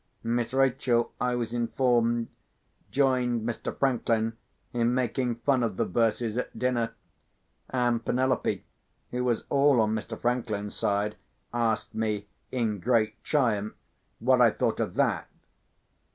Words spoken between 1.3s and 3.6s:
was informed, joined